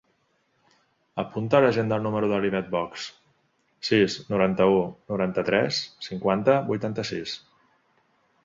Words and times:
Apunta 1.23 1.57
a 1.57 1.61
l'agenda 1.65 1.99
el 2.01 2.05
número 2.07 2.29
de 2.31 2.39
l'Ivet 2.45 2.71
Box: 2.77 3.05
sis, 3.91 4.17
noranta-u, 4.35 4.81
noranta-tres, 5.15 5.83
cinquanta, 6.09 6.61
vuitanta-sis. 6.73 7.37